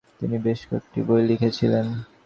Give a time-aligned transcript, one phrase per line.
[0.19, 1.85] তিনি বেশ কয়েকটি বই লিখেছিলেন।